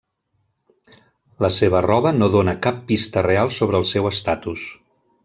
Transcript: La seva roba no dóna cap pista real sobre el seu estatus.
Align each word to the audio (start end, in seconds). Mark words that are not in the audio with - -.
La 1.45 1.51
seva 1.57 1.81
roba 1.87 2.13
no 2.21 2.29
dóna 2.37 2.57
cap 2.67 2.79
pista 2.89 3.25
real 3.29 3.53
sobre 3.59 3.81
el 3.85 3.87
seu 3.91 4.09
estatus. 4.15 4.65